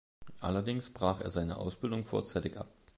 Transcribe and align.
Allerdings 0.39 0.89
brach 0.89 1.21
er 1.21 1.29
seine 1.29 1.57
Ausbildung 1.57 2.05
vorzeitig 2.05 2.57
ab. 2.57 2.69